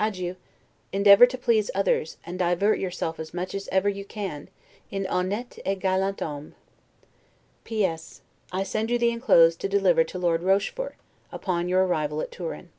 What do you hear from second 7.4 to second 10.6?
P. S. I send you the inclosed to deliver to Lord